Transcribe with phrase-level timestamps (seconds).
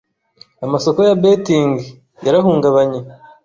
[0.65, 1.77] Amasoko ya 'betting'
[2.25, 2.99] yarahungabanye